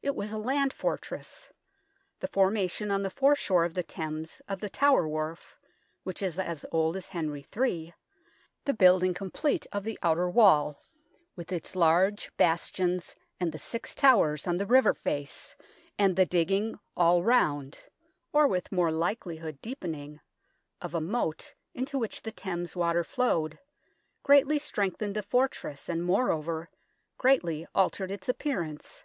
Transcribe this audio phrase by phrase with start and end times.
[0.00, 1.50] It was a land fortress.
[2.20, 5.58] The formation on the foreshore of the Thames of the Tower Wharf,
[6.04, 7.92] which is as old as Henry III,
[8.64, 10.80] the building complete of the outer wall,
[11.34, 15.56] with its large bastions and the six towers on the river face,
[15.98, 17.80] and the digging all round
[18.32, 20.20] or with more likelihood deepening
[20.80, 23.58] of a moat into which the Thames water flowed,
[24.22, 26.70] greatly strengthened the fortress, and, moreover,
[27.18, 29.02] greatly altered its appearance.